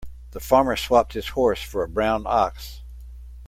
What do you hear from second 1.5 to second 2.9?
for a brown ox.